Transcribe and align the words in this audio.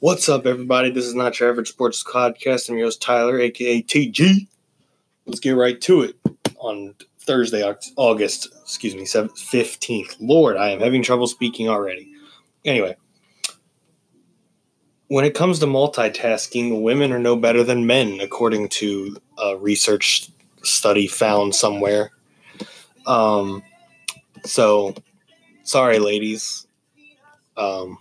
What's 0.00 0.28
up, 0.28 0.44
everybody? 0.44 0.90
This 0.90 1.06
is 1.06 1.14
Not 1.14 1.40
Your 1.40 1.48
Average 1.48 1.70
Sports 1.70 2.04
Podcast. 2.04 2.68
I'm 2.68 2.76
your 2.76 2.88
host, 2.88 3.00
Tyler, 3.00 3.40
aka 3.40 3.82
TG. 3.82 4.46
Let's 5.24 5.40
get 5.40 5.52
right 5.52 5.80
to 5.80 6.02
it. 6.02 6.16
On 6.58 6.94
Thursday, 7.20 7.64
August, 7.96 8.48
excuse 8.60 8.94
me, 8.94 9.04
15th. 9.04 10.16
Lord, 10.20 10.58
I 10.58 10.68
am 10.68 10.80
having 10.80 11.02
trouble 11.02 11.26
speaking 11.26 11.70
already. 11.70 12.12
Anyway, 12.66 12.94
when 15.08 15.24
it 15.24 15.32
comes 15.32 15.60
to 15.60 15.66
multitasking, 15.66 16.82
women 16.82 17.10
are 17.10 17.18
no 17.18 17.34
better 17.34 17.64
than 17.64 17.86
men, 17.86 18.20
according 18.20 18.68
to 18.68 19.16
a 19.38 19.56
research 19.56 20.28
study 20.62 21.06
found 21.06 21.54
somewhere. 21.54 22.10
Um, 23.06 23.62
so, 24.44 24.94
sorry, 25.62 25.98
ladies. 25.98 26.66
Um, 27.56 27.96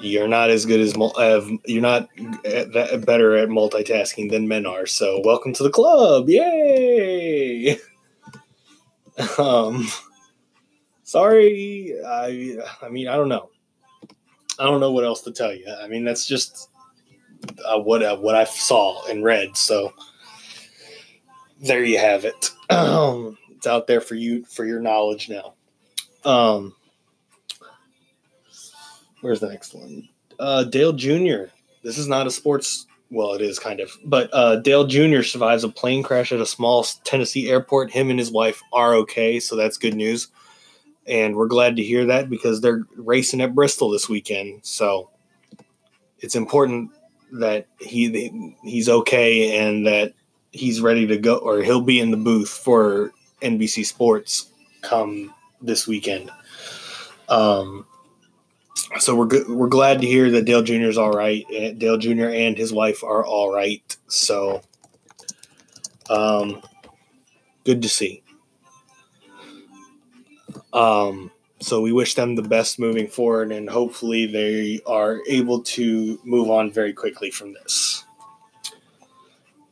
you're 0.00 0.28
not 0.28 0.50
as 0.50 0.66
good 0.66 0.80
as 0.80 0.94
uh, 0.96 1.46
you're 1.66 1.82
not 1.82 2.08
that 2.42 3.04
better 3.06 3.36
at 3.36 3.48
multitasking 3.48 4.30
than 4.30 4.48
men 4.48 4.66
are. 4.66 4.86
So, 4.86 5.20
welcome 5.24 5.52
to 5.54 5.62
the 5.62 5.70
club! 5.70 6.28
Yay! 6.28 7.78
um, 9.38 9.88
sorry. 11.02 11.94
I 12.06 12.58
I 12.82 12.88
mean 12.88 13.08
I 13.08 13.16
don't 13.16 13.28
know. 13.28 13.50
I 14.58 14.64
don't 14.64 14.80
know 14.80 14.92
what 14.92 15.04
else 15.04 15.22
to 15.22 15.32
tell 15.32 15.54
you. 15.54 15.66
I 15.82 15.88
mean 15.88 16.04
that's 16.04 16.26
just 16.26 16.68
uh, 17.64 17.78
what 17.78 18.02
uh, 18.02 18.16
what 18.16 18.34
I 18.34 18.44
saw 18.44 19.04
and 19.06 19.24
read. 19.24 19.56
So 19.56 19.92
there 21.60 21.84
you 21.84 21.98
have 21.98 22.24
it. 22.24 22.50
Um, 22.70 23.36
it's 23.50 23.66
out 23.66 23.86
there 23.86 24.00
for 24.00 24.14
you 24.14 24.44
for 24.44 24.64
your 24.64 24.80
knowledge 24.80 25.28
now. 25.28 25.54
Um, 26.24 26.74
where's 29.20 29.40
the 29.40 29.48
next 29.48 29.74
one? 29.74 30.08
Uh, 30.38 30.64
Dale 30.64 30.92
Jr. 30.92 31.52
This 31.82 31.98
is 31.98 32.08
not 32.08 32.26
a 32.26 32.30
sports. 32.30 32.86
Well, 33.10 33.32
it 33.32 33.42
is 33.42 33.58
kind 33.58 33.80
of, 33.80 33.90
but 34.04 34.30
uh, 34.32 34.56
Dale 34.56 34.86
Jr. 34.86 35.22
survives 35.22 35.64
a 35.64 35.68
plane 35.68 36.02
crash 36.02 36.30
at 36.30 36.40
a 36.40 36.46
small 36.46 36.84
Tennessee 37.04 37.50
airport. 37.50 37.90
Him 37.90 38.08
and 38.08 38.18
his 38.18 38.30
wife 38.30 38.62
are 38.72 38.94
okay, 38.94 39.40
so 39.40 39.56
that's 39.56 39.78
good 39.78 39.94
news. 39.96 40.28
And 41.06 41.34
we're 41.34 41.48
glad 41.48 41.76
to 41.76 41.82
hear 41.82 42.06
that 42.06 42.30
because 42.30 42.60
they're 42.60 42.84
racing 42.94 43.40
at 43.40 43.54
Bristol 43.54 43.90
this 43.90 44.08
weekend. 44.08 44.60
So 44.62 45.10
it's 46.20 46.36
important 46.36 46.92
that 47.32 47.66
he 47.80 48.54
he's 48.62 48.88
okay 48.88 49.58
and 49.58 49.86
that 49.86 50.14
he's 50.52 50.80
ready 50.80 51.06
to 51.08 51.18
go, 51.18 51.36
or 51.36 51.62
he'll 51.62 51.80
be 51.80 52.00
in 52.00 52.12
the 52.12 52.16
booth 52.16 52.48
for 52.48 53.12
NBC 53.42 53.86
Sports 53.86 54.52
come 54.82 55.34
this 55.60 55.86
weekend. 55.86 56.30
Um, 57.28 57.86
so 58.98 59.14
we're 59.14 59.26
good. 59.26 59.48
We're 59.48 59.68
glad 59.68 60.00
to 60.00 60.06
hear 60.06 60.30
that 60.30 60.44
Dale 60.44 60.62
Jr. 60.62 60.88
is 60.88 60.98
all 60.98 61.12
right. 61.12 61.44
Dale 61.78 61.98
Jr. 61.98 62.28
and 62.28 62.56
his 62.56 62.72
wife 62.72 63.02
are 63.02 63.24
all 63.24 63.52
right. 63.52 63.96
So, 64.08 64.62
um, 66.08 66.62
good 67.64 67.82
to 67.82 67.88
see. 67.88 68.22
Um, 70.72 71.30
so 71.60 71.80
we 71.80 71.92
wish 71.92 72.14
them 72.14 72.36
the 72.36 72.42
best 72.42 72.78
moving 72.78 73.06
forward, 73.06 73.52
and 73.52 73.68
hopefully 73.68 74.26
they 74.26 74.80
are 74.86 75.20
able 75.28 75.62
to 75.62 76.18
move 76.24 76.48
on 76.50 76.72
very 76.72 76.92
quickly 76.92 77.30
from 77.30 77.52
this. 77.52 78.04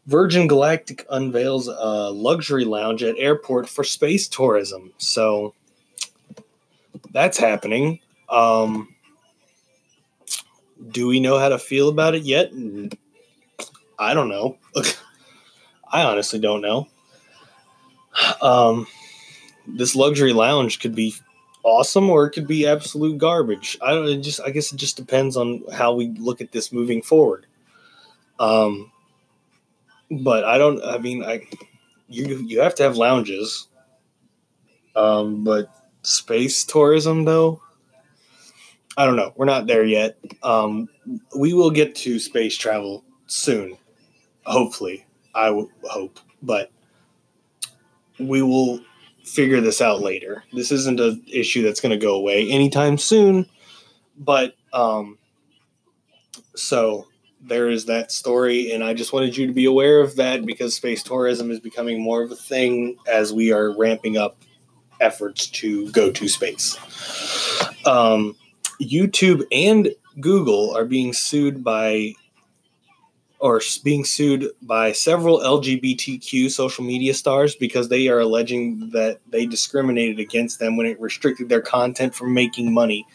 Virgin 0.07 0.47
Galactic 0.47 1.07
unveils 1.11 1.69
a 1.69 2.11
luxury 2.11 2.65
lounge 2.65 3.03
at 3.03 3.17
airport 3.19 3.69
for 3.69 3.85
space 3.85 4.27
tourism. 4.27 4.93
So 4.97 5.55
that's 7.13 7.39
happening. 7.39 8.01
Um, 8.29 8.95
do 10.91 11.07
we 11.07 11.21
know 11.21 11.39
how 11.39 11.49
to 11.49 11.59
feel 11.59 11.89
about 11.89 12.15
it 12.15 12.23
yet? 12.23 12.53
I 13.99 14.15
don't 14.15 14.29
know. 14.29 14.59
I 15.93 16.03
honestly 16.03 16.39
don't 16.39 16.61
know. 16.61 16.87
Um, 18.43 18.87
this 19.67 19.95
luxury 19.95 20.33
lounge 20.33 20.81
could 20.81 20.95
be 20.95 21.15
awesome 21.63 22.09
or 22.09 22.27
it 22.27 22.31
could 22.31 22.47
be 22.47 22.67
absolute 22.67 23.19
garbage. 23.19 23.79
I 23.83 23.93
don't 23.93 24.09
it 24.09 24.19
just 24.19 24.41
I 24.41 24.51
guess 24.51 24.73
it 24.73 24.77
just 24.77 24.97
depends 24.97 25.37
on 25.37 25.63
how 25.73 25.95
we 25.95 26.09
look 26.19 26.41
at 26.41 26.53
this 26.53 26.73
moving 26.73 27.03
forward. 27.03 27.47
Um, 28.39 28.93
but 30.11 30.45
I 30.45 30.59
don't. 30.59 30.83
I 30.85 30.99
mean, 30.99 31.25
I 31.25 31.47
you 32.09 32.39
you 32.47 32.61
have 32.61 32.75
to 32.77 32.83
have 32.83 32.97
lounges. 32.97 33.69
Um, 34.97 35.45
but 35.45 35.69
space 36.03 36.65
tourism 36.65 37.25
though, 37.25 37.63
I 38.99 39.07
don't 39.07 39.15
know. 39.15 39.33
We're 39.37 39.47
not 39.47 39.69
there 39.69 39.85
yet. 39.85 40.19
Um, 40.43 40.89
we 41.37 41.55
will 41.55 41.71
get 41.71 41.95
to 41.95 42.19
space 42.19 42.57
travel 42.57 43.05
soon, 43.29 43.79
hopefully. 44.45 45.07
I 45.37 45.47
w- 45.47 45.71
hope, 45.85 46.19
but 46.43 46.73
we 48.19 48.43
will 48.43 48.81
figure 49.25 49.61
this 49.61 49.81
out 49.81 50.01
later. 50.01 50.43
This 50.53 50.73
isn't 50.73 50.99
an 50.99 51.23
issue 51.29 51.63
that's 51.63 51.81
going 51.81 51.97
to 51.99 52.05
go 52.05 52.17
away 52.17 52.51
anytime 52.51 52.99
soon, 52.99 53.47
but 54.19 54.57
um, 54.73 55.17
so 56.57 57.07
there 57.41 57.69
is 57.71 57.85
that 57.85 58.11
story, 58.11 58.73
and 58.73 58.83
I 58.83 58.95
just 58.95 59.13
wanted 59.13 59.37
you 59.37 59.47
to 59.47 59.53
be 59.53 59.67
aware 59.67 60.01
of 60.01 60.17
that 60.17 60.45
because 60.45 60.75
space 60.75 61.05
tourism 61.05 61.53
is 61.53 61.61
becoming 61.61 62.03
more 62.03 62.21
of 62.25 62.33
a 62.33 62.37
thing 62.37 62.97
as 63.07 63.33
we 63.33 63.53
are 63.53 63.79
ramping 63.79 64.17
up 64.17 64.43
efforts 65.01 65.47
to 65.47 65.89
go 65.93 66.11
to 66.11 66.27
space. 66.27 66.77
Um, 67.87 68.35
YouTube 68.81 69.45
and 69.53 69.95
Google 70.21 70.75
are 70.77 70.85
being 70.85 71.13
sued 71.13 71.63
by 71.63 72.15
or 73.41 73.61
being 73.85 74.05
sued 74.05 74.49
by 74.63 74.91
several 74.91 75.39
LGBTQ 75.39 76.51
social 76.51 76.85
media 76.85 77.15
stars 77.15 77.55
because 77.55 77.89
they 77.89 78.09
are 78.09 78.19
alleging 78.19 78.91
that 78.91 79.21
they 79.29 79.47
discriminated 79.47 80.19
against 80.19 80.59
them 80.59 80.77
when 80.77 80.87
it 80.87 81.01
restricted 81.01 81.49
their 81.49 81.61
content 81.61 82.15
from 82.15 82.35
making 82.35 82.73
money 82.73 83.07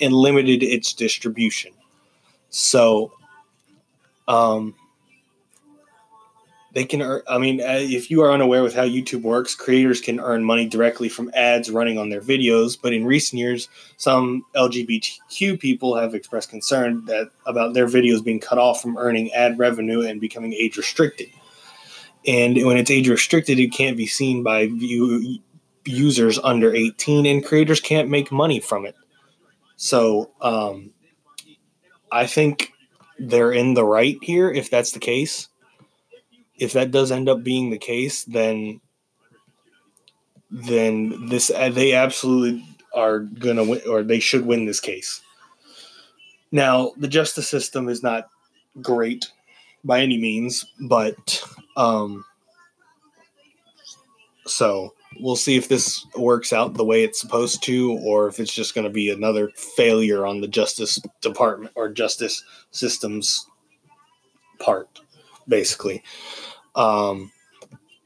and 0.00 0.12
limited 0.12 0.64
its 0.64 0.92
distribution. 0.92 1.72
So 2.50 3.12
um, 4.26 4.74
they 6.74 6.84
can 6.84 7.00
earn, 7.00 7.22
I 7.28 7.38
mean, 7.38 7.60
uh, 7.60 7.78
if 7.78 8.10
you 8.10 8.22
are 8.22 8.30
unaware 8.30 8.62
with 8.62 8.74
how 8.74 8.84
YouTube 8.84 9.22
works, 9.22 9.54
creators 9.54 10.00
can 10.00 10.20
earn 10.20 10.44
money 10.44 10.66
directly 10.66 11.08
from 11.08 11.30
ads 11.34 11.70
running 11.70 11.98
on 11.98 12.10
their 12.10 12.20
videos. 12.20 12.76
But 12.80 12.92
in 12.92 13.06
recent 13.06 13.38
years, 13.38 13.68
some 13.96 14.44
LGBTQ 14.54 15.58
people 15.58 15.96
have 15.96 16.14
expressed 16.14 16.50
concern 16.50 17.04
that 17.06 17.30
about 17.46 17.72
their 17.72 17.86
videos 17.86 18.22
being 18.22 18.40
cut 18.40 18.58
off 18.58 18.82
from 18.82 18.98
earning 18.98 19.32
ad 19.32 19.58
revenue 19.58 20.02
and 20.02 20.20
becoming 20.20 20.52
age 20.52 20.76
restricted. 20.76 21.28
And 22.26 22.62
when 22.66 22.76
it's 22.76 22.90
age 22.90 23.08
restricted, 23.08 23.58
it 23.58 23.72
can't 23.72 23.96
be 23.96 24.06
seen 24.06 24.42
by 24.42 24.66
view, 24.66 25.38
users 25.86 26.38
under 26.38 26.74
18, 26.74 27.24
and 27.24 27.44
creators 27.44 27.80
can't 27.80 28.10
make 28.10 28.30
money 28.30 28.60
from 28.60 28.84
it. 28.84 28.94
So 29.76 30.32
um, 30.40 30.90
I 32.12 32.26
think 32.26 32.72
they're 33.18 33.52
in 33.52 33.74
the 33.74 33.84
right 33.84 34.18
here 34.20 34.50
if 34.50 34.70
that's 34.70 34.92
the 34.92 34.98
case. 34.98 35.48
If 36.58 36.72
that 36.72 36.90
does 36.90 37.12
end 37.12 37.28
up 37.28 37.42
being 37.42 37.70
the 37.70 37.78
case, 37.78 38.24
then 38.24 38.80
then 40.50 41.28
this 41.28 41.50
uh, 41.50 41.68
they 41.70 41.92
absolutely 41.92 42.64
are 42.94 43.20
gonna 43.20 43.64
win 43.64 43.80
or 43.88 44.02
they 44.02 44.20
should 44.20 44.46
win 44.46 44.66
this 44.66 44.80
case. 44.80 45.20
Now, 46.50 46.92
the 46.96 47.08
justice 47.08 47.48
system 47.48 47.88
is 47.88 48.02
not 48.02 48.30
great 48.80 49.30
by 49.84 50.00
any 50.00 50.18
means, 50.18 50.64
but 50.80 51.42
um 51.76 52.24
so 54.46 54.94
we'll 55.20 55.36
see 55.36 55.56
if 55.56 55.68
this 55.68 56.06
works 56.16 56.52
out 56.52 56.74
the 56.74 56.84
way 56.84 57.04
it's 57.04 57.20
supposed 57.20 57.62
to, 57.64 57.92
or 58.02 58.28
if 58.28 58.40
it's 58.40 58.54
just 58.54 58.74
going 58.74 58.86
to 58.86 58.92
be 58.92 59.10
another 59.10 59.50
failure 59.56 60.26
on 60.26 60.40
the 60.40 60.48
Justice 60.48 60.98
Department 61.20 61.72
or 61.74 61.88
Justice 61.88 62.44
Systems 62.70 63.46
part, 64.58 65.00
basically. 65.48 66.02
Um, 66.74 67.32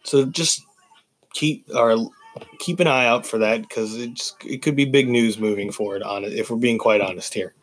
so 0.04 0.24
just 0.24 0.64
keep 1.32 1.66
or 1.74 2.10
keep 2.58 2.80
an 2.80 2.86
eye 2.86 3.06
out 3.06 3.26
for 3.26 3.38
that 3.38 3.62
because 3.62 3.96
it 3.96 4.20
it 4.44 4.62
could 4.62 4.76
be 4.76 4.84
big 4.84 5.08
news 5.08 5.38
moving 5.38 5.70
forward 5.70 6.02
on 6.02 6.24
it 6.24 6.32
if 6.32 6.50
we're 6.50 6.56
being 6.56 6.78
quite 6.78 7.00
honest 7.00 7.34
here. 7.34 7.54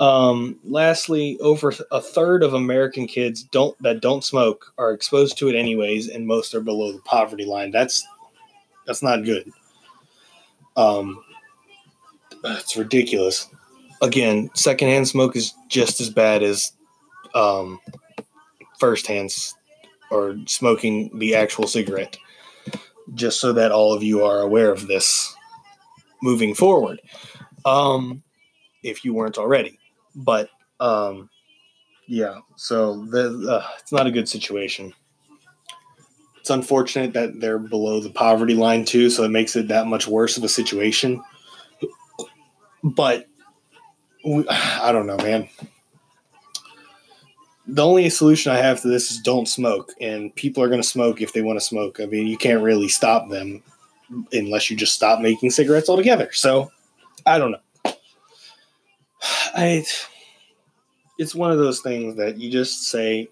Um, 0.00 0.58
lastly, 0.64 1.38
over 1.40 1.72
a 1.92 2.00
third 2.00 2.42
of 2.42 2.54
American 2.54 3.06
kids 3.06 3.44
don't 3.44 3.80
that 3.82 4.00
don't 4.00 4.24
smoke 4.24 4.72
are 4.76 4.92
exposed 4.92 5.38
to 5.38 5.48
it 5.48 5.54
anyways, 5.54 6.08
and 6.08 6.26
most 6.26 6.54
are 6.54 6.60
below 6.60 6.92
the 6.92 7.00
poverty 7.00 7.44
line. 7.44 7.70
That's 7.70 8.04
that's 8.86 9.02
not 9.02 9.24
good. 9.24 9.50
Um, 10.76 11.22
it's 12.44 12.76
ridiculous. 12.76 13.48
Again, 14.02 14.50
secondhand 14.54 15.06
smoke 15.06 15.36
is 15.36 15.54
just 15.68 16.00
as 16.00 16.10
bad 16.10 16.42
as 16.42 16.72
um, 17.34 17.80
firsthand 18.84 19.34
or 20.10 20.36
smoking 20.46 21.18
the 21.18 21.34
actual 21.34 21.66
cigarette. 21.66 22.18
Just 23.14 23.40
so 23.40 23.50
that 23.54 23.72
all 23.72 23.94
of 23.94 24.02
you 24.02 24.22
are 24.22 24.40
aware 24.40 24.70
of 24.70 24.88
this 24.88 25.34
moving 26.20 26.54
forward. 26.54 27.00
Um, 27.64 28.22
if 28.82 29.02
you 29.02 29.14
weren't 29.14 29.38
already. 29.38 29.78
But 30.14 30.50
um, 30.80 31.30
yeah, 32.06 32.40
so 32.56 33.06
the, 33.06 33.50
uh, 33.50 33.66
it's 33.78 33.90
not 33.90 34.06
a 34.06 34.10
good 34.10 34.28
situation. 34.28 34.92
It's 36.40 36.50
unfortunate 36.50 37.14
that 37.14 37.40
they're 37.40 37.58
below 37.58 38.00
the 38.00 38.10
poverty 38.10 38.52
line 38.52 38.84
too, 38.84 39.08
so 39.08 39.24
it 39.24 39.30
makes 39.30 39.56
it 39.56 39.68
that 39.68 39.86
much 39.86 40.06
worse 40.06 40.36
of 40.36 40.44
a 40.44 40.48
situation. 40.48 41.22
But 42.82 43.28
I 44.26 44.90
don't 44.92 45.06
know, 45.06 45.16
man. 45.16 45.48
The 47.66 47.84
only 47.84 48.10
solution 48.10 48.52
I 48.52 48.58
have 48.58 48.82
to 48.82 48.88
this 48.88 49.10
is 49.10 49.18
don't 49.18 49.48
smoke, 49.48 49.92
and 50.00 50.34
people 50.34 50.62
are 50.62 50.68
going 50.68 50.82
to 50.82 50.86
smoke 50.86 51.22
if 51.22 51.32
they 51.32 51.42
want 51.42 51.58
to 51.58 51.64
smoke. 51.64 51.98
I 51.98 52.06
mean, 52.06 52.26
you 52.26 52.36
can't 52.36 52.62
really 52.62 52.88
stop 52.88 53.30
them 53.30 53.62
unless 54.32 54.70
you 54.70 54.76
just 54.76 54.94
stop 54.94 55.20
making 55.20 55.50
cigarettes 55.50 55.88
altogether. 55.88 56.30
So, 56.32 56.70
I 57.24 57.38
don't 57.38 57.52
know. 57.52 57.60
I 59.54 59.84
it's 61.18 61.34
one 61.34 61.50
of 61.50 61.58
those 61.58 61.80
things 61.80 62.16
that 62.16 62.38
you 62.38 62.50
just 62.50 62.88
say 62.88 63.28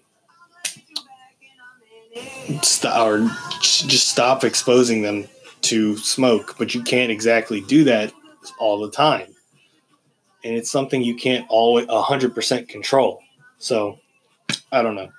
stop 2.61 3.07
or 3.07 3.29
just 3.61 4.09
stop 4.09 4.43
exposing 4.43 5.01
them 5.01 5.27
to 5.61 5.97
smoke, 5.97 6.55
but 6.57 6.75
you 6.75 6.83
can't 6.83 7.11
exactly 7.11 7.61
do 7.61 7.83
that 7.85 8.13
all 8.59 8.79
the 8.79 8.91
time. 8.91 9.27
And 10.43 10.55
it's 10.55 10.69
something 10.69 11.01
you 11.01 11.15
can't 11.15 11.45
always 11.49 11.87
100% 11.87 12.67
control. 12.67 13.21
So, 13.59 13.99
I 14.73 14.81
don't 14.81 14.95
know. 14.95 15.09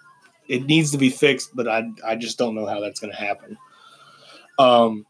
It 0.49 0.67
needs 0.67 0.91
to 0.91 0.99
be 0.99 1.09
fixed, 1.09 1.55
but 1.55 1.69
I, 1.69 1.89
I 2.05 2.17
just 2.17 2.37
don't 2.37 2.55
know 2.55 2.67
how 2.67 2.81
that's 2.81 3.01
going 3.01 3.13
to 3.13 3.19
happen. 3.19 3.57
Um, 4.59 5.07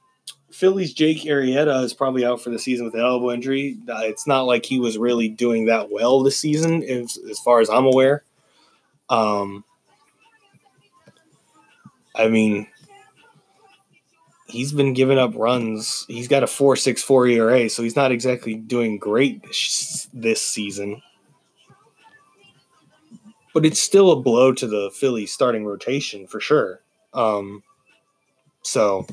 Phillies 0.53 0.93
Jake 0.93 1.23
Arrieta 1.23 1.83
is 1.83 1.95
probably 1.95 2.25
out 2.25 2.41
for 2.41 2.51
the 2.51 2.59
season 2.59 2.85
with 2.85 2.95
an 2.95 3.01
elbow 3.01 3.33
injury. 3.33 3.79
Uh, 3.89 4.03
it's 4.05 4.27
not 4.27 4.43
like 4.43 4.67
he 4.67 4.79
was 4.79 4.99
really 4.99 5.29
doing 5.29 5.65
that 5.65 5.91
well 5.91 6.23
this 6.23 6.37
season, 6.37 6.83
as, 6.85 7.19
as 7.29 7.41
far 7.41 7.61
as 7.61 7.71
I'm 7.71 7.87
aware. 7.87 8.23
Um, 9.09 9.65
I 12.15 12.29
mean, 12.29 12.69
he's 14.47 14.73
been 14.73 14.93
giving 14.93 15.19
up 15.19 15.33
runs. 15.35 16.05
He's 16.07 16.29
got 16.29 16.45
a 16.45 16.47
4.64 16.47 17.33
ERA, 17.33 17.69
so 17.69 17.83
he's 17.83 17.97
not 17.97 18.13
exactly 18.13 18.55
doing 18.55 18.99
great 18.99 19.43
this, 19.43 20.09
this 20.13 20.41
season. 20.41 21.03
But 23.55 23.65
it's 23.65 23.81
still 23.81 24.11
a 24.11 24.21
blow 24.21 24.53
to 24.53 24.67
the 24.67 24.91
Phillies 24.93 25.33
starting 25.33 25.65
rotation 25.65 26.27
for 26.27 26.41
sure. 26.41 26.81
Um, 27.15 27.63
so 28.63 29.07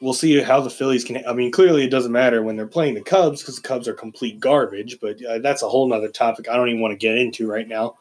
we'll 0.00 0.14
see 0.14 0.40
how 0.40 0.60
the 0.60 0.70
Phillies 0.70 1.04
can. 1.04 1.24
I 1.26 1.32
mean, 1.32 1.50
clearly 1.50 1.84
it 1.84 1.90
doesn't 1.90 2.12
matter 2.12 2.42
when 2.42 2.56
they're 2.56 2.66
playing 2.66 2.94
the 2.94 3.02
Cubs 3.02 3.40
because 3.40 3.56
the 3.56 3.66
Cubs 3.66 3.88
are 3.88 3.94
complete 3.94 4.38
garbage. 4.38 4.98
But 5.00 5.24
uh, 5.24 5.38
that's 5.38 5.62
a 5.62 5.68
whole 5.68 5.88
nother 5.88 6.08
topic 6.08 6.48
I 6.48 6.56
don't 6.56 6.68
even 6.68 6.80
want 6.80 6.92
to 6.92 6.98
get 6.98 7.16
into 7.16 7.48
right 7.48 7.66
now 7.66 7.96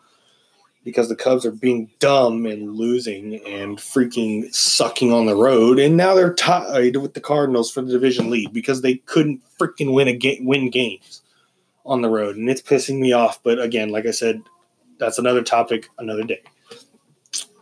because 0.84 1.10
the 1.10 1.16
Cubs 1.16 1.46
are 1.46 1.52
being 1.52 1.90
dumb 2.00 2.46
and 2.46 2.76
losing 2.76 3.36
and 3.46 3.78
freaking 3.78 4.54
sucking 4.54 5.12
on 5.12 5.26
the 5.26 5.36
road, 5.36 5.78
and 5.78 5.98
now 5.98 6.16
they're 6.16 6.34
tied 6.34 6.96
with 6.96 7.14
the 7.14 7.22
Cardinals 7.22 7.72
for 7.72 7.82
the 7.82 7.92
division 7.92 8.30
lead 8.30 8.54
because 8.54 8.82
they 8.82 8.96
couldn't 8.96 9.42
freaking 9.60 9.94
win 9.94 10.08
a 10.08 10.40
win 10.42 10.70
games 10.70 11.22
on 11.86 12.02
the 12.02 12.10
road, 12.10 12.38
and 12.38 12.50
it's 12.50 12.62
pissing 12.62 13.00
me 13.00 13.12
off. 13.12 13.42
But 13.44 13.62
again, 13.62 13.90
like 13.90 14.06
I 14.06 14.12
said, 14.12 14.42
that's 15.00 15.18
another 15.18 15.42
topic, 15.42 15.90
another 15.98 16.24
day. 16.24 16.42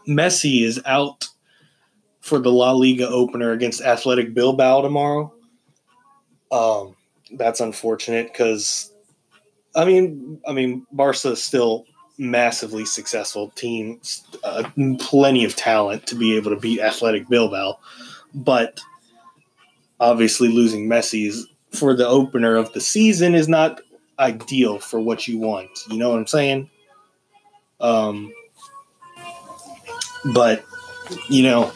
Messi 0.07 0.63
is 0.63 0.81
out 0.85 1.27
for 2.21 2.39
the 2.39 2.51
La 2.51 2.71
Liga 2.71 3.07
opener 3.07 3.51
against 3.51 3.81
Athletic 3.81 4.33
Bilbao 4.33 4.81
tomorrow. 4.81 5.33
Um, 6.51 6.95
that's 7.31 7.59
unfortunate 7.59 8.27
because, 8.31 8.91
I 9.75 9.85
mean, 9.85 10.39
I 10.47 10.53
mean, 10.53 10.85
Barca 10.91 11.31
is 11.31 11.43
still 11.43 11.85
massively 12.17 12.85
successful 12.85 13.49
team, 13.51 14.01
uh, 14.43 14.69
plenty 14.99 15.45
of 15.45 15.55
talent 15.55 16.07
to 16.07 16.15
be 16.15 16.35
able 16.35 16.51
to 16.51 16.59
beat 16.59 16.79
Athletic 16.79 17.27
Bilbao, 17.29 17.77
but 18.33 18.79
obviously 19.99 20.49
losing 20.49 20.87
Messi's 20.87 21.47
for 21.71 21.93
the 21.93 22.07
opener 22.07 22.55
of 22.55 22.71
the 22.73 22.81
season 22.81 23.35
is 23.35 23.47
not 23.47 23.81
ideal 24.19 24.79
for 24.79 24.99
what 24.99 25.27
you 25.27 25.37
want. 25.37 25.69
You 25.89 25.97
know 25.97 26.09
what 26.09 26.19
I'm 26.19 26.27
saying? 26.27 26.69
Um, 27.79 28.33
but 30.33 30.65
you 31.29 31.43
know, 31.43 31.71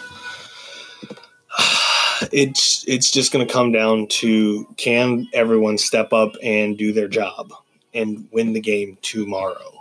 it's 2.31 2.83
it's 2.87 3.11
just 3.11 3.31
going 3.31 3.45
to 3.45 3.51
come 3.51 3.71
down 3.71 4.07
to 4.07 4.65
can 4.77 5.27
everyone 5.33 5.77
step 5.77 6.13
up 6.13 6.33
and 6.41 6.77
do 6.77 6.91
their 6.91 7.07
job 7.07 7.51
and 7.93 8.27
win 8.31 8.53
the 8.53 8.61
game 8.61 8.97
tomorrow. 9.01 9.71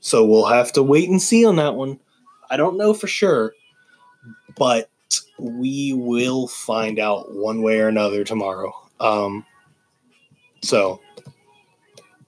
So 0.00 0.24
we'll 0.24 0.46
have 0.46 0.72
to 0.72 0.82
wait 0.82 1.08
and 1.08 1.20
see 1.20 1.44
on 1.44 1.56
that 1.56 1.74
one. 1.74 1.98
I 2.50 2.56
don't 2.56 2.78
know 2.78 2.94
for 2.94 3.06
sure, 3.06 3.52
but 4.56 4.88
we 5.38 5.92
will 5.92 6.48
find 6.48 6.98
out 6.98 7.34
one 7.34 7.62
way 7.62 7.80
or 7.80 7.88
another 7.88 8.24
tomorrow. 8.24 8.72
Um, 9.00 9.44
so, 10.62 11.00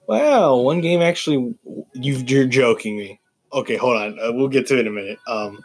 wow, 0.07 0.57
one 0.57 0.81
game 0.81 1.01
actually. 1.01 1.55
You, 1.93 2.17
you're 2.25 2.45
joking 2.45 2.97
me. 2.97 3.19
Okay, 3.53 3.75
hold 3.75 3.97
on. 3.97 4.19
Uh, 4.19 4.31
we'll 4.31 4.47
get 4.47 4.67
to 4.67 4.77
it 4.77 4.81
in 4.81 4.87
a 4.87 4.91
minute. 4.91 5.19
Um, 5.27 5.63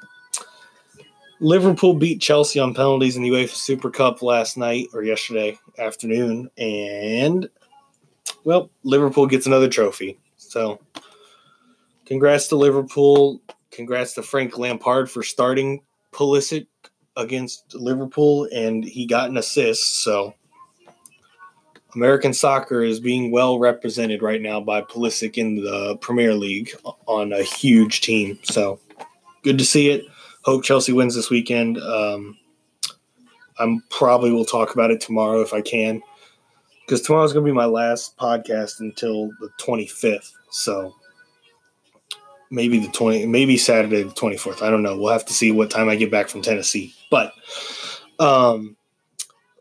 Liverpool 1.41 1.95
beat 1.95 2.21
Chelsea 2.21 2.59
on 2.59 2.75
penalties 2.75 3.17
in 3.17 3.23
the 3.23 3.29
UEFA 3.29 3.51
Super 3.51 3.91
Cup 3.91 4.23
last 4.23 4.57
night 4.57 4.89
or 4.95 5.03
yesterday 5.03 5.59
afternoon, 5.79 6.51
and 6.57 7.49
well, 8.45 8.71
Liverpool 8.85 9.27
gets 9.27 9.47
another 9.47 9.69
trophy. 9.69 10.19
So 10.37 10.81
congrats 12.07 12.49
to 12.49 12.57
Liverpool. 12.57 13.41
Congrats 13.71 14.15
to 14.15 14.23
Frank 14.23 14.57
Lampard 14.57 15.11
for 15.11 15.23
starting 15.23 15.83
Pulisic 16.13 16.67
against 17.17 17.75
Liverpool, 17.75 18.49
and 18.55 18.85
he 18.85 19.07
got 19.07 19.29
an 19.29 19.37
assist. 19.37 20.03
So 20.03 20.35
American 21.95 22.35
soccer 22.35 22.83
is 22.83 23.01
being 23.01 23.31
well 23.31 23.59
represented 23.59 24.23
right 24.23 24.43
now 24.43 24.61
by 24.61 24.83
Pulisic 24.83 25.39
in 25.39 25.57
the 25.57 25.97
Premier 25.99 26.35
League 26.35 26.71
on 27.07 27.33
a 27.33 27.43
huge 27.43 28.01
team. 28.01 28.39
So 28.43 28.79
good 29.43 29.59
to 29.59 29.65
see 29.65 29.91
it. 29.91 30.05
Hope 30.43 30.63
Chelsea 30.65 30.93
wins 30.93 31.15
this 31.15 31.31
weekend. 31.31 31.79
Um, 31.79 32.37
I'm 33.59 33.83
probably 33.91 34.31
will 34.31 34.45
talk 34.45 34.75
about 34.75 34.91
it 34.91 35.01
tomorrow 35.01 35.41
if 35.41 35.55
I 35.55 35.63
can, 35.63 36.03
because 36.85 37.01
tomorrow's 37.01 37.33
gonna 37.33 37.47
be 37.47 37.53
my 37.53 37.65
last 37.65 38.17
podcast 38.19 38.81
until 38.81 39.29
the 39.41 39.49
25th. 39.59 40.33
So 40.51 40.95
maybe 42.51 42.79
the 42.79 42.89
20 42.89 43.27
maybe 43.27 43.57
saturday 43.57 44.03
the 44.03 44.11
24th 44.11 44.63
i 44.63 44.71
don't 44.71 44.83
know 44.83 44.97
we'll 44.97 45.13
have 45.13 45.25
to 45.27 45.33
see 45.33 45.51
what 45.51 45.69
time 45.69 45.89
i 45.89 45.97
get 45.97 46.11
back 46.11 46.29
from 46.29 46.41
tennessee 46.41 46.95
but 47.11 47.33
um 48.21 48.77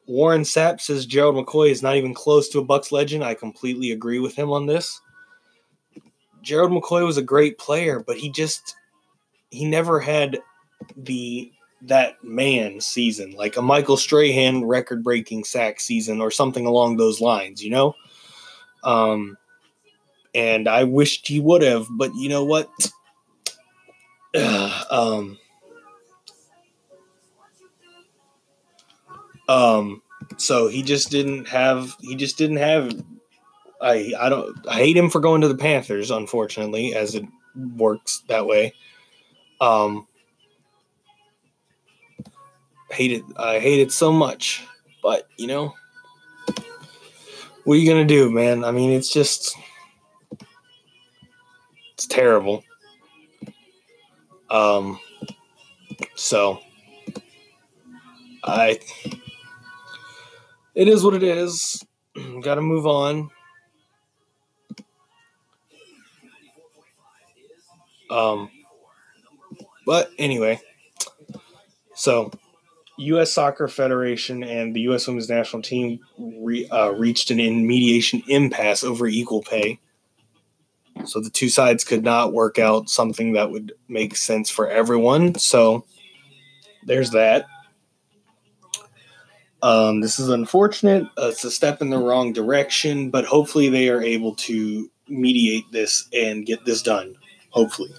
warren 0.07 0.41
sapp 0.41 0.79
says 0.79 1.05
gerald 1.05 1.35
mccoy 1.35 1.69
is 1.69 1.81
not 1.81 1.95
even 1.95 2.13
close 2.13 2.49
to 2.49 2.59
a 2.59 2.65
Bucs 2.65 2.91
legend. 2.91 3.23
I 3.23 3.33
completely 3.33 3.91
agree 3.91 4.19
with 4.19 4.35
him 4.35 4.51
on 4.51 4.65
this. 4.65 5.01
Gerald 6.41 6.71
mccoy 6.71 7.05
was 7.05 7.17
a 7.17 7.23
great 7.23 7.57
player 7.57 8.03
but 8.05 8.17
he 8.17 8.29
just 8.29 8.75
he 9.49 9.65
never 9.65 9.99
had 9.99 10.39
the 10.97 11.51
that 11.81 12.23
man 12.23 12.79
season 12.81 13.31
like 13.31 13.57
a 13.57 13.61
michael 13.61 13.97
strahan 13.97 14.65
record 14.65 15.03
breaking 15.03 15.43
sack 15.43 15.79
season 15.79 16.21
or 16.21 16.31
something 16.31 16.65
along 16.65 16.97
those 16.97 17.21
lines 17.21 17.63
you 17.63 17.69
know? 17.69 17.95
Um 18.83 19.37
and 20.35 20.67
I 20.67 20.83
wished 20.83 21.27
he 21.27 21.39
would 21.39 21.61
have, 21.61 21.87
but 21.89 22.13
you 22.13 22.27
know 22.27 22.43
what? 22.43 22.69
um, 24.91 25.39
um, 29.47 30.01
so 30.37 30.67
he 30.67 30.83
just 30.83 31.11
didn't 31.11 31.47
have. 31.47 31.95
He 32.01 32.15
just 32.15 32.37
didn't 32.37 32.57
have. 32.57 32.91
I 33.81 34.13
I 34.19 34.29
don't. 34.29 34.55
I 34.67 34.75
hate 34.75 34.97
him 34.97 35.09
for 35.09 35.19
going 35.19 35.41
to 35.41 35.47
the 35.47 35.57
Panthers. 35.57 36.11
Unfortunately, 36.11 36.95
as 36.95 37.15
it 37.15 37.25
works 37.75 38.23
that 38.27 38.45
way. 38.45 38.73
Um, 39.61 40.07
hate 42.91 43.11
it. 43.11 43.23
I 43.37 43.59
hate 43.59 43.79
it 43.79 43.91
so 43.91 44.11
much, 44.11 44.63
but 45.01 45.27
you 45.37 45.47
know, 45.47 45.73
what 47.63 47.75
are 47.75 47.77
you 47.77 47.89
gonna 47.89 48.05
do, 48.05 48.31
man? 48.31 48.63
I 48.63 48.71
mean, 48.71 48.91
it's 48.91 49.11
just 49.11 49.55
it's 51.93 52.07
terrible. 52.07 52.63
Um, 54.49 54.99
so 56.15 56.59
I, 58.43 58.79
it 60.75 60.87
is 60.87 61.03
what 61.03 61.13
it 61.13 61.23
is. 61.23 61.83
Got 62.41 62.55
to 62.55 62.61
move 62.61 62.85
on. 62.85 63.29
Um, 68.11 68.49
but 69.85 70.11
anyway, 70.17 70.61
so 71.95 72.31
U.S. 72.97 73.33
Soccer 73.33 73.67
Federation 73.67 74.43
and 74.43 74.75
the 74.75 74.81
U.S. 74.81 75.07
Women's 75.07 75.29
National 75.29 75.61
Team 75.61 75.99
re, 76.17 76.67
uh, 76.69 76.91
reached 76.91 77.31
an 77.31 77.39
in 77.39 77.67
mediation 77.67 78.21
impasse 78.27 78.83
over 78.83 79.07
equal 79.07 79.41
pay. 79.41 79.79
So 81.05 81.19
the 81.19 81.29
two 81.29 81.49
sides 81.49 81.83
could 81.83 82.03
not 82.03 82.31
work 82.31 82.57
out 82.57 82.89
something 82.89 83.33
that 83.33 83.51
would 83.51 83.73
make 83.89 84.15
sense 84.15 84.49
for 84.49 84.69
everyone. 84.69 85.35
So 85.35 85.85
there's 86.85 87.11
that. 87.11 87.47
Um, 89.65 89.99
this 89.99 90.19
is 90.19 90.29
unfortunate. 90.29 91.05
Uh, 91.17 91.29
it's 91.29 91.43
a 91.43 91.49
step 91.49 91.81
in 91.81 91.89
the 91.89 91.97
wrong 91.97 92.33
direction, 92.33 93.09
but 93.09 93.25
hopefully 93.25 93.67
they 93.67 93.89
are 93.89 93.99
able 93.99 94.35
to 94.35 94.91
mediate 95.07 95.63
this 95.71 96.07
and 96.13 96.45
get 96.45 96.65
this 96.65 96.83
done. 96.83 97.15
Hopefully. 97.49 97.89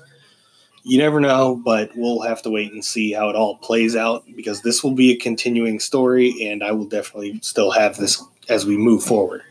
You 0.84 0.98
never 0.98 1.18
know, 1.18 1.60
but 1.64 1.90
we'll 1.96 2.20
have 2.20 2.40
to 2.42 2.50
wait 2.50 2.72
and 2.72 2.84
see 2.84 3.10
how 3.10 3.30
it 3.30 3.34
all 3.34 3.56
plays 3.56 3.96
out 3.96 4.24
because 4.36 4.62
this 4.62 4.84
will 4.84 4.92
be 4.92 5.10
a 5.10 5.16
continuing 5.16 5.80
story, 5.80 6.36
and 6.40 6.62
I 6.62 6.70
will 6.70 6.84
definitely 6.84 7.40
still 7.42 7.72
have 7.72 7.96
this 7.96 8.22
as 8.48 8.64
we 8.64 8.76
move 8.76 9.02
forward. 9.02 9.42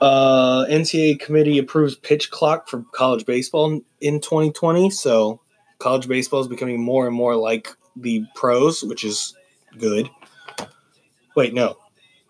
Uh, 0.00 0.64
NCAA 0.68 1.20
committee 1.20 1.58
approves 1.58 1.94
pitch 1.94 2.32
clock 2.32 2.68
for 2.68 2.84
college 2.90 3.24
baseball 3.26 3.80
in 4.00 4.20
2020. 4.20 4.90
So 4.90 5.40
college 5.78 6.08
baseball 6.08 6.40
is 6.40 6.48
becoming 6.48 6.82
more 6.82 7.06
and 7.06 7.14
more 7.14 7.36
like 7.36 7.68
the 7.94 8.24
pros, 8.34 8.82
which 8.82 9.04
is 9.04 9.36
good. 9.78 10.10
Wait, 11.34 11.54
no. 11.54 11.76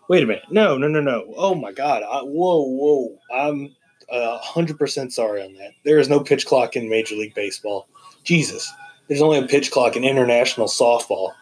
Wait 0.07 0.23
a 0.23 0.25
minute. 0.25 0.43
No, 0.49 0.77
no, 0.77 0.87
no, 0.87 1.01
no. 1.01 1.33
Oh 1.35 1.55
my 1.55 1.71
God. 1.71 2.03
I, 2.03 2.21
whoa, 2.21 2.61
whoa. 2.61 3.17
I'm 3.33 3.75
uh, 4.11 4.39
100% 4.39 5.11
sorry 5.11 5.43
on 5.43 5.53
that. 5.55 5.71
There 5.83 5.99
is 5.99 6.09
no 6.09 6.19
pitch 6.19 6.45
clock 6.45 6.75
in 6.75 6.89
Major 6.89 7.15
League 7.15 7.33
Baseball. 7.33 7.87
Jesus. 8.23 8.71
There's 9.07 9.21
only 9.21 9.39
a 9.39 9.47
pitch 9.47 9.71
clock 9.71 9.95
in 9.95 10.03
international 10.03 10.67
softball. 10.67 11.33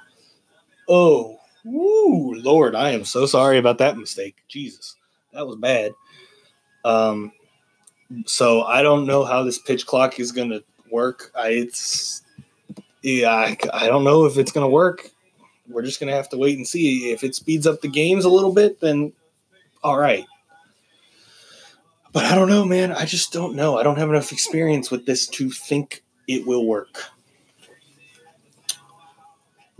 Oh, 0.89 1.39
woo, 1.63 2.35
Lord, 2.35 2.75
I 2.75 2.91
am 2.91 3.05
so 3.05 3.25
sorry 3.25 3.57
about 3.57 3.77
that 3.77 3.97
mistake. 3.97 4.35
Jesus. 4.47 4.95
That 5.33 5.47
was 5.47 5.55
bad. 5.57 5.93
Um, 6.85 7.31
so 8.25 8.63
I 8.63 8.81
don't 8.81 9.07
know 9.07 9.23
how 9.23 9.43
this 9.43 9.59
pitch 9.59 9.85
clock 9.85 10.19
is 10.19 10.31
going 10.31 10.49
to 10.49 10.63
work. 10.91 11.31
I, 11.35 11.49
it's 11.49 12.21
yeah, 13.01 13.29
I, 13.31 13.57
I 13.73 13.87
don't 13.87 14.03
know 14.03 14.25
if 14.25 14.37
it's 14.37 14.51
going 14.51 14.65
to 14.65 14.71
work. 14.71 15.09
We're 15.67 15.83
just 15.83 15.99
going 15.99 16.09
to 16.09 16.15
have 16.15 16.29
to 16.29 16.37
wait 16.37 16.57
and 16.57 16.67
see. 16.67 17.11
If 17.11 17.23
it 17.23 17.35
speeds 17.35 17.65
up 17.65 17.81
the 17.81 17.87
games 17.87 18.25
a 18.25 18.29
little 18.29 18.53
bit, 18.53 18.79
then 18.81 19.13
all 19.83 19.97
right. 19.97 20.25
But 22.11 22.25
I 22.25 22.35
don't 22.35 22.49
know, 22.49 22.63
man. 22.63 22.91
I 22.91 23.05
just 23.05 23.33
don't 23.33 23.55
know. 23.55 23.77
I 23.77 23.83
don't 23.83 23.97
have 23.97 24.09
enough 24.09 24.31
experience 24.31 24.91
with 24.91 25.05
this 25.05 25.27
to 25.29 25.49
think 25.49 26.03
it 26.27 26.45
will 26.45 26.65
work. 26.65 27.03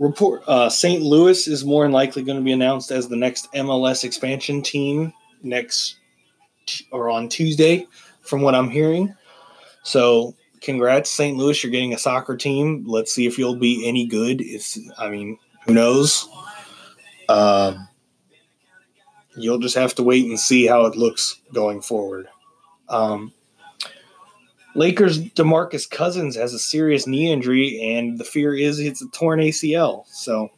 Report 0.00 0.42
uh, 0.48 0.68
St. 0.68 1.02
Louis 1.02 1.46
is 1.46 1.64
more 1.64 1.84
than 1.84 1.92
likely 1.92 2.24
going 2.24 2.36
to 2.36 2.44
be 2.44 2.52
announced 2.52 2.90
as 2.90 3.08
the 3.08 3.16
next 3.16 3.50
MLS 3.52 4.02
expansion 4.02 4.60
team 4.60 5.12
next 5.42 5.96
or 6.90 7.10
on 7.10 7.28
Tuesday, 7.28 7.86
from 8.22 8.42
what 8.42 8.54
I'm 8.54 8.70
hearing. 8.70 9.14
So, 9.84 10.34
congrats, 10.60 11.10
St. 11.10 11.36
Louis. 11.36 11.62
You're 11.62 11.70
getting 11.70 11.94
a 11.94 11.98
soccer 11.98 12.36
team. 12.36 12.84
Let's 12.86 13.14
see 13.14 13.26
if 13.26 13.38
you'll 13.38 13.56
be 13.56 13.86
any 13.86 14.06
good. 14.06 14.40
It's, 14.40 14.78
I 14.98 15.08
mean, 15.08 15.38
who 15.66 15.74
knows? 15.74 16.28
Um, 17.28 17.88
you'll 19.36 19.58
just 19.58 19.76
have 19.76 19.94
to 19.96 20.02
wait 20.02 20.26
and 20.26 20.38
see 20.38 20.66
how 20.66 20.86
it 20.86 20.96
looks 20.96 21.40
going 21.52 21.80
forward. 21.80 22.28
Um, 22.88 23.32
Lakers 24.74 25.20
DeMarcus 25.20 25.88
Cousins 25.88 26.36
has 26.36 26.52
a 26.52 26.58
serious 26.58 27.06
knee 27.06 27.32
injury, 27.32 27.80
and 27.80 28.18
the 28.18 28.24
fear 28.24 28.54
is 28.54 28.80
it's 28.80 29.02
a 29.02 29.08
torn 29.08 29.40
ACL. 29.40 30.04
So 30.08 30.50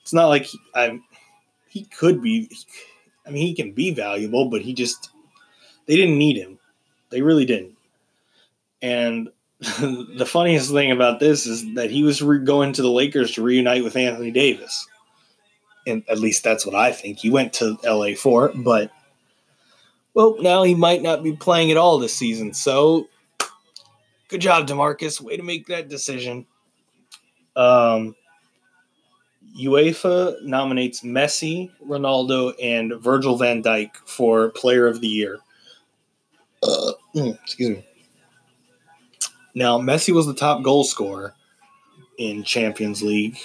it's 0.00 0.12
not 0.12 0.26
like 0.26 0.46
I, 0.74 1.00
he 1.68 1.84
could 1.84 2.20
be. 2.20 2.50
I 3.26 3.30
mean, 3.30 3.46
he 3.46 3.54
can 3.54 3.72
be 3.72 3.92
valuable, 3.92 4.50
but 4.50 4.62
he 4.62 4.74
just 4.74 5.10
they 5.86 5.96
didn't 5.96 6.18
need 6.18 6.36
him. 6.36 6.58
They 7.10 7.22
really 7.22 7.44
didn't. 7.44 7.76
And 8.82 9.30
the 9.80 10.26
funniest 10.26 10.70
thing 10.70 10.90
about 10.90 11.20
this 11.20 11.46
is 11.46 11.74
that 11.74 11.90
he 11.90 12.02
was 12.02 12.22
re- 12.22 12.38
going 12.38 12.72
to 12.72 12.82
the 12.82 12.90
Lakers 12.90 13.32
to 13.32 13.42
reunite 13.42 13.84
with 13.84 13.94
Anthony 13.94 14.30
Davis. 14.30 14.86
And 15.86 16.02
at 16.08 16.18
least 16.18 16.42
that's 16.42 16.64
what 16.64 16.74
I 16.74 16.92
think. 16.92 17.18
He 17.18 17.28
went 17.28 17.52
to 17.54 17.76
LA 17.84 18.14
for 18.14 18.48
it, 18.48 18.54
but 18.56 18.90
well, 20.14 20.36
now 20.40 20.62
he 20.62 20.74
might 20.74 21.02
not 21.02 21.22
be 21.22 21.36
playing 21.36 21.70
at 21.70 21.76
all 21.76 21.98
this 21.98 22.14
season. 22.14 22.54
So 22.54 23.08
good 24.28 24.40
job, 24.40 24.66
DeMarcus. 24.66 25.20
Way 25.20 25.36
to 25.36 25.42
make 25.42 25.66
that 25.66 25.88
decision. 25.88 26.46
Um, 27.54 28.14
UEFA 29.58 30.42
nominates 30.42 31.02
Messi, 31.02 31.70
Ronaldo, 31.86 32.54
and 32.62 32.94
Virgil 33.00 33.36
van 33.36 33.62
Dijk 33.62 33.90
for 34.06 34.50
Player 34.50 34.86
of 34.86 35.00
the 35.00 35.08
Year. 35.08 35.38
Uh, 36.62 36.92
excuse 37.14 37.70
me. 37.70 37.84
Now, 39.54 39.78
Messi 39.78 40.14
was 40.14 40.26
the 40.26 40.34
top 40.34 40.62
goal 40.62 40.84
scorer 40.84 41.34
in 42.18 42.44
Champions 42.44 43.02
League. 43.02 43.38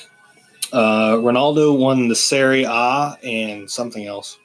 Uh, 0.71 1.13
Ronaldo 1.15 1.77
won 1.77 2.07
the 2.07 2.15
Serie 2.15 2.65
A 2.65 3.17
and 3.23 3.69
something 3.69 4.05
else. 4.05 4.37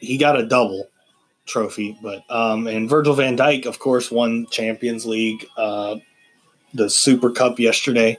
He 0.00 0.18
got 0.18 0.38
a 0.38 0.46
double 0.46 0.88
trophy, 1.46 1.98
but 2.02 2.22
um, 2.30 2.66
and 2.66 2.88
Virgil 2.88 3.14
van 3.14 3.36
Dijk, 3.36 3.66
of 3.66 3.78
course, 3.78 4.10
won 4.10 4.46
Champions 4.50 5.06
League, 5.06 5.46
uh, 5.56 5.96
the 6.74 6.90
Super 6.90 7.30
Cup 7.30 7.58
yesterday. 7.58 8.18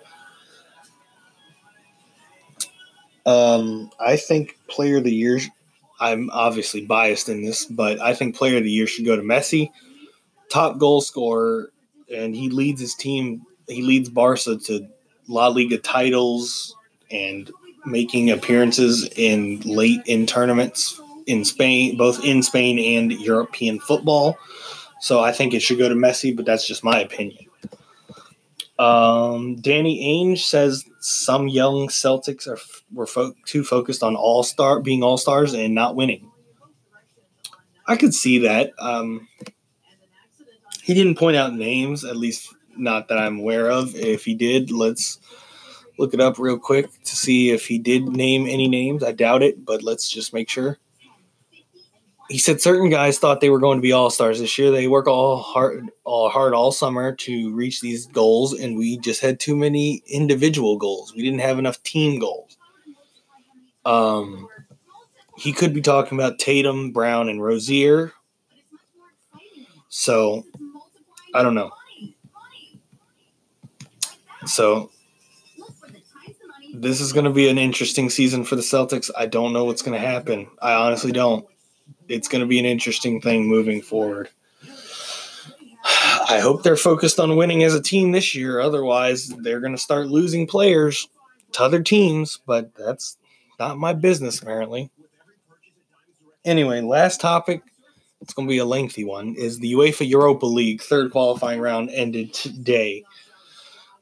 Um, 3.26 3.92
I 4.00 4.16
think 4.16 4.58
Player 4.68 4.98
of 4.98 5.04
the 5.04 5.14
Year. 5.14 5.40
I'm 6.00 6.30
obviously 6.32 6.86
biased 6.86 7.30
in 7.30 7.44
this, 7.44 7.66
but 7.66 8.00
I 8.00 8.14
think 8.14 8.36
Player 8.36 8.58
of 8.58 8.64
the 8.64 8.72
Year 8.72 8.88
should 8.88 9.06
go 9.06 9.16
to 9.16 9.22
Messi, 9.22 9.70
top 10.50 10.78
goal 10.78 11.02
scorer, 11.02 11.72
and 12.14 12.36
he 12.36 12.50
leads 12.50 12.82
his 12.82 12.96
team. 12.96 13.44
He 13.68 13.82
leads 13.82 14.10
Barca 14.10 14.58
to 14.58 14.88
La 15.28 15.48
Liga 15.48 15.78
titles 15.78 16.76
and 17.12 17.52
making 17.86 18.30
appearances 18.30 19.10
in 19.16 19.60
late 19.62 20.02
in 20.06 20.26
tournaments 20.26 21.00
in 21.26 21.46
Spain, 21.46 21.98
both 21.98 22.24
in 22.24 22.44
Spain 22.44 22.80
and 22.80 23.12
European 23.12 23.80
football. 23.80 24.38
So 25.02 25.22
I 25.22 25.32
think 25.32 25.54
it 25.54 25.62
should 25.62 25.78
go 25.78 25.88
to 25.88 25.96
Messi, 25.96 26.36
but 26.36 26.46
that's 26.46 26.68
just 26.68 26.84
my 26.84 27.00
opinion. 27.00 27.46
Um, 28.80 29.58
Danny 29.58 30.02
Ainge 30.06 30.40
says 30.40 30.86
some 31.00 31.48
young 31.48 31.88
Celtics 31.90 32.48
are 32.48 32.58
were 32.94 33.06
fo- 33.06 33.36
too 33.46 33.64
focused 33.64 34.04
on 34.04 34.16
all 34.16 34.42
star 34.42 34.80
being 34.80 35.04
all 35.04 35.18
stars 35.18 35.54
and 35.54 35.76
not 35.76 35.96
winning. 35.96 36.32
I 37.86 37.98
could 37.98 38.14
see 38.14 38.40
that. 38.40 38.72
Um, 38.80 39.28
he 40.82 40.94
didn't 40.94 41.18
point 41.18 41.38
out 41.38 41.54
names, 41.54 42.04
at 42.04 42.18
least 42.18 42.54
not 42.76 43.08
that 43.08 43.18
I'm 43.18 43.40
aware 43.40 43.70
of. 43.70 43.96
If 43.96 44.26
he 44.26 44.34
did, 44.34 44.72
let's 44.72 45.20
look 45.98 46.14
it 46.14 46.22
up 46.22 46.40
real 46.40 46.58
quick 46.58 46.90
to 47.04 47.16
see 47.16 47.52
if 47.52 47.66
he 47.66 47.78
did 47.78 48.08
name 48.08 48.48
any 48.48 48.68
names. 48.68 49.04
I 49.04 49.12
doubt 49.12 49.44
it, 49.44 49.66
but 49.66 49.84
let's 49.84 50.10
just 50.10 50.34
make 50.34 50.50
sure 50.50 50.78
he 52.30 52.38
said 52.38 52.62
certain 52.62 52.90
guys 52.90 53.18
thought 53.18 53.42
they 53.42 53.50
were 53.50 53.60
going 53.60 53.80
to 53.80 53.82
be 53.82 53.92
all 53.92 54.12
stars 54.12 54.40
this 54.40 54.58
year. 54.58 54.70
They 54.70 54.88
work 54.88 55.08
all 55.08 55.38
hard, 55.38 55.90
all 56.04 56.30
hard 56.30 56.54
all 56.54 56.72
summer 56.72 57.12
to 57.16 57.52
reach 57.54 57.82
these 57.82 58.06
goals, 58.06 58.54
and 58.54 58.78
we 58.78 58.98
just 59.00 59.20
had 59.20 59.40
too 59.40 59.56
many 59.56 60.04
individual 60.06 60.78
goals. 60.78 61.14
We 61.16 61.24
didn't 61.24 61.40
have 61.40 61.58
enough 61.58 61.82
team 61.82 62.20
goals. 62.20 62.56
Um, 63.84 64.48
he 65.38 65.52
could 65.52 65.74
be 65.74 65.82
talking 65.82 66.20
about 66.20 66.38
Tatum, 66.38 66.92
Brown, 66.92 67.30
and 67.30 67.42
Rozier. 67.42 68.14
So, 69.88 70.46
I 71.34 71.44
don't 71.44 71.56
know. 71.56 71.72
So, 74.46 74.90
this 76.74 77.02
is 77.02 77.14
going 77.14 77.26
to 77.26 77.32
be 77.32 77.50
an 77.50 77.58
interesting 77.58 78.10
season 78.10 78.46
for 78.46 78.56
the 78.56 78.62
Celtics. 78.62 79.12
I 79.18 79.26
don't 79.26 79.54
know 79.54 79.66
what's 79.66 79.82
going 79.82 80.00
to 80.00 80.08
happen. 80.08 80.50
I 80.62 80.74
honestly 80.74 81.12
don't 81.12 81.46
it's 82.10 82.28
going 82.28 82.42
to 82.42 82.48
be 82.48 82.60
an 82.60 82.66
interesting 82.66 83.22
thing 83.22 83.48
moving 83.48 83.82
forward. 83.82 84.30
I 85.86 86.40
hope 86.42 86.64
they're 86.64 86.76
focused 86.76 87.20
on 87.20 87.38
winning 87.38 87.64
as 87.64 87.74
a 87.74 87.82
team 87.82 88.12
this 88.12 88.36
year. 88.36 88.60
Otherwise, 88.60 89.30
they're 89.30 89.60
going 89.60 89.76
to 89.76 89.82
start 89.82 90.08
losing 90.08 90.48
players 90.48 91.08
to 91.54 91.64
other 91.64 91.82
teams, 91.82 92.40
but 92.46 92.76
that's 92.76 93.18
not 93.60 93.78
my 93.78 93.94
business, 93.94 94.42
apparently. 94.42 94.92
Anyway, 96.44 96.82
last 96.82 97.22
topic. 97.22 97.64
It's 98.22 98.34
going 98.34 98.48
to 98.48 98.52
be 98.52 98.58
a 98.58 98.66
lengthy 98.66 99.04
one. 99.04 99.36
Is 99.36 99.60
the 99.60 99.74
UEFA 99.74 100.08
Europa 100.08 100.46
League 100.46 100.82
third 100.82 101.12
qualifying 101.12 101.60
round 101.60 101.90
ended 101.90 102.34
today? 102.34 103.04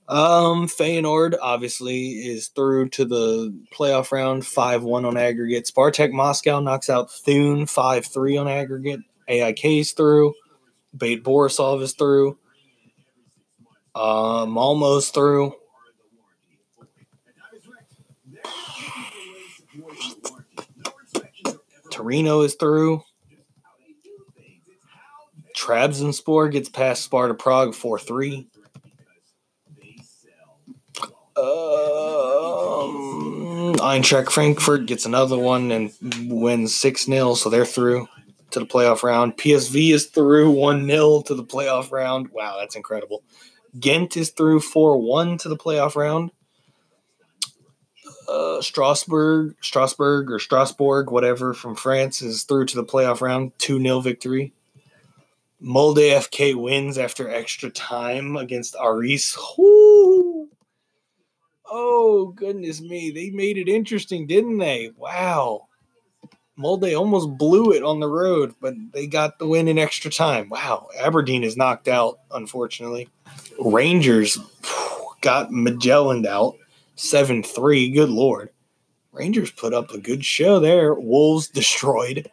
Um, 0.09 0.67
Feyenoord 0.67 1.35
obviously 1.41 2.11
is 2.11 2.47
through 2.47 2.89
to 2.89 3.05
the 3.05 3.53
playoff 3.73 4.11
round, 4.11 4.45
five 4.45 4.83
one 4.83 5.05
on 5.05 5.17
aggregate. 5.17 5.65
Spartak 5.65 6.13
Moscow 6.13 6.61
knocks 6.61 6.89
out 6.89 7.11
Thun 7.11 7.65
five 7.65 8.05
three 8.05 8.37
on 8.37 8.47
aggregate. 8.47 9.01
AIK 9.27 9.65
is 9.65 9.91
through. 9.91 10.33
Bate 10.95 11.23
Borisov 11.23 11.81
is 11.81 11.93
through. 11.93 12.37
Uh, 13.93 14.45
Malmo's 14.47 15.09
through. 15.09 15.53
Torino 21.91 22.41
is 22.41 22.55
through. 22.55 23.03
Trabzonspor 25.57 26.51
gets 26.51 26.69
past 26.69 27.03
Sparta 27.03 27.33
Prague 27.33 27.73
4 27.73 27.97
3. 27.99 28.47
Um, 31.35 31.43
Eintracht 33.75 34.29
Frankfurt 34.29 34.85
gets 34.85 35.05
another 35.05 35.37
one 35.37 35.71
and 35.71 35.91
wins 36.29 36.75
6 36.75 37.05
0, 37.05 37.33
so 37.33 37.49
they're 37.49 37.65
through 37.65 38.07
to 38.51 38.59
the 38.59 38.65
playoff 38.65 39.01
round. 39.03 39.35
PSV 39.37 39.93
is 39.93 40.05
through 40.05 40.51
1 40.51 40.85
0 40.85 41.23
to 41.23 41.33
the 41.33 41.43
playoff 41.43 41.91
round. 41.91 42.29
Wow, 42.31 42.57
that's 42.59 42.75
incredible. 42.75 43.23
Ghent 43.79 44.15
is 44.15 44.29
through 44.29 44.59
4 44.59 45.01
1 45.01 45.39
to 45.39 45.49
the 45.49 45.57
playoff 45.57 45.95
round. 45.95 46.31
Uh, 48.27 48.61
Strasbourg, 48.61 49.55
Strasbourg 49.61 50.29
or 50.31 50.37
Strasbourg, 50.37 51.09
whatever, 51.09 51.53
from 51.53 51.75
France 51.75 52.21
is 52.21 52.43
through 52.43 52.65
to 52.65 52.75
the 52.75 52.83
playoff 52.83 53.21
round. 53.21 53.57
2 53.57 53.81
0 53.81 54.01
victory. 54.01 54.53
Molde 55.59 55.97
FK 55.97 56.55
wins 56.55 56.97
after 56.97 57.29
extra 57.29 57.69
time 57.69 58.37
against 58.37 58.75
Aris. 58.79 59.35
Oh, 61.69 62.33
goodness 62.35 62.79
me. 62.79 63.11
They 63.11 63.31
made 63.31 63.57
it 63.57 63.67
interesting, 63.67 64.27
didn't 64.27 64.59
they? 64.59 64.91
Wow. 64.95 65.67
Molde 66.55 66.93
almost 66.93 67.37
blew 67.37 67.71
it 67.71 67.83
on 67.83 67.99
the 67.99 68.07
road, 68.07 68.53
but 68.61 68.73
they 68.91 69.07
got 69.07 69.39
the 69.39 69.47
win 69.47 69.67
in 69.67 69.77
extra 69.77 70.09
time. 70.09 70.49
Wow. 70.49 70.89
Aberdeen 70.99 71.43
is 71.43 71.57
knocked 71.57 71.87
out, 71.87 72.19
unfortunately. 72.31 73.09
Rangers 73.59 74.37
got 75.21 75.51
Magellan 75.51 76.25
out 76.25 76.55
7 76.95 77.43
3. 77.43 77.89
Good 77.91 78.09
Lord. 78.09 78.51
Rangers 79.11 79.51
put 79.51 79.73
up 79.73 79.91
a 79.91 79.97
good 79.97 80.23
show 80.23 80.59
there. 80.59 80.93
Wolves 80.93 81.47
destroyed 81.47 82.29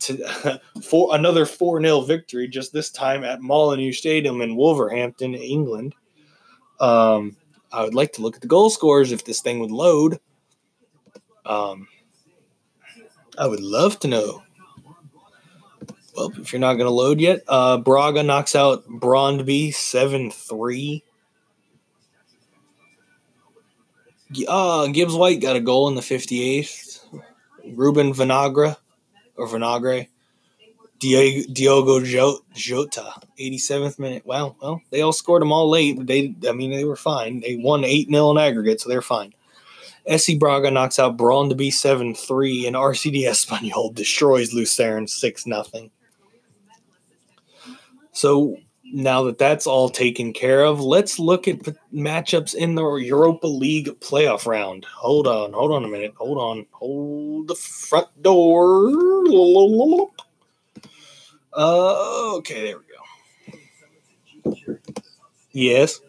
to 0.00 0.60
for 0.82 1.14
another 1.14 1.46
4 1.46 1.80
0 1.82 2.00
victory, 2.02 2.48
just 2.48 2.72
this 2.72 2.90
time 2.90 3.24
at 3.24 3.42
Molineux 3.42 3.92
Stadium 3.92 4.40
in 4.40 4.56
Wolverhampton, 4.56 5.34
England. 5.34 5.94
Um, 6.80 7.36
I 7.72 7.84
would 7.84 7.94
like 7.94 8.12
to 8.14 8.22
look 8.22 8.36
at 8.36 8.40
the 8.40 8.48
goal 8.48 8.70
scores 8.70 9.12
if 9.12 9.24
this 9.24 9.40
thing 9.40 9.60
would 9.60 9.70
load. 9.70 10.18
Um, 11.44 11.88
I 13.38 13.46
would 13.46 13.60
love 13.60 13.98
to 14.00 14.08
know. 14.08 14.42
Well, 16.16 16.32
if 16.36 16.52
you're 16.52 16.60
not 16.60 16.74
going 16.74 16.86
to 16.86 16.90
load 16.90 17.20
yet, 17.20 17.42
uh, 17.46 17.78
Braga 17.78 18.22
knocks 18.22 18.56
out 18.56 18.86
Brondby 18.88 19.72
7 19.72 20.30
3. 20.30 21.04
Uh, 24.46 24.86
Gibbs 24.88 25.14
White 25.14 25.40
got 25.40 25.56
a 25.56 25.60
goal 25.60 25.88
in 25.88 25.94
the 25.94 26.00
58th. 26.00 27.00
Ruben 27.74 28.12
Vinagre, 28.12 28.76
or 29.36 29.46
Vinagre. 29.46 30.08
Diogo 31.00 32.00
Jota, 32.00 33.12
87th 33.38 33.98
minute. 33.98 34.26
Wow, 34.26 34.54
well, 34.60 34.82
they 34.90 35.00
all 35.00 35.14
scored 35.14 35.40
them 35.40 35.50
all 35.50 35.70
late. 35.70 36.06
They, 36.06 36.34
I 36.46 36.52
mean, 36.52 36.70
they 36.70 36.84
were 36.84 36.94
fine. 36.94 37.40
They 37.40 37.56
won 37.56 37.84
8 37.84 38.08
0 38.10 38.32
in 38.32 38.38
aggregate, 38.38 38.82
so 38.82 38.90
they're 38.90 39.00
fine. 39.00 39.32
SC 40.14 40.38
Braga 40.38 40.70
knocks 40.70 40.98
out 40.98 41.16
Brondby 41.16 41.72
7 41.72 42.14
3, 42.14 42.66
and 42.66 42.76
RCD 42.76 43.22
Espanyol 43.22 43.94
destroys 43.94 44.52
Lucerne 44.52 45.06
6 45.06 45.44
0. 45.44 45.64
So 48.12 48.56
now 48.92 49.22
that 49.24 49.38
that's 49.38 49.66
all 49.66 49.88
taken 49.88 50.32
care 50.32 50.64
of, 50.64 50.80
let's 50.80 51.18
look 51.18 51.48
at 51.48 51.58
matchups 51.92 52.54
in 52.54 52.74
the 52.74 52.84
Europa 52.96 53.46
League 53.46 53.88
playoff 54.00 54.46
round. 54.46 54.84
Hold 54.84 55.26
on, 55.26 55.52
hold 55.52 55.72
on 55.72 55.84
a 55.84 55.88
minute. 55.88 56.14
Hold 56.16 56.38
on. 56.38 56.66
Hold 56.72 57.48
the 57.48 57.54
front 57.54 58.08
door. 58.22 58.88
Uh, 61.52 62.36
okay, 62.36 62.62
there 62.64 62.78
we 62.78 62.84
go. 64.54 64.68
Yes. 65.52 66.00